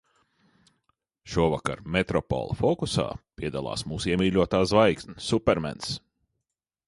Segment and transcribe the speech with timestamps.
[1.33, 3.05] "Šovakar "Metropole fokusā"
[3.41, 5.93] piedalās mūsu iemīļotā zvaigzne, Supermens!"